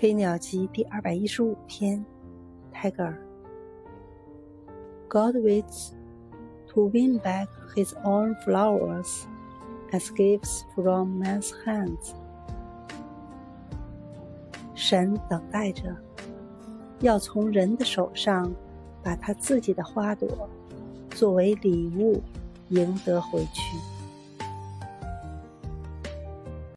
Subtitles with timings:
[0.02, 2.02] 《飞鸟集》第二百一十五篇
[2.72, 3.14] ，Tiger。
[5.10, 5.90] God waits
[6.68, 9.24] to win back his own flowers
[9.92, 12.14] as gifts from man's hands。
[14.74, 15.94] 神等待着，
[17.00, 18.50] 要从人的手上
[19.02, 20.48] 把他自己的花朵
[21.10, 22.22] 作为礼物
[22.70, 23.99] 赢得回去。